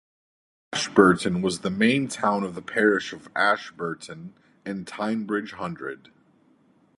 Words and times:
Ashburton 0.73 1.43
was 1.43 1.59
then 1.59 1.73
the 1.73 1.77
main 1.79 2.07
town 2.07 2.43
of 2.43 2.55
the 2.55 2.61
Parish 2.63 3.13
of 3.13 3.29
Ashburton, 3.35 4.33
in 4.65 4.83
Teignbridge 4.83 5.51
Hundred. 5.51 6.11